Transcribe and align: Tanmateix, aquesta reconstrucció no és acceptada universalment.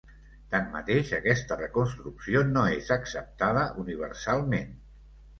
Tanmateix, 0.53 1.09
aquesta 1.17 1.57
reconstrucció 1.59 2.41
no 2.53 2.63
és 2.77 2.89
acceptada 2.95 3.67
universalment. 3.83 4.73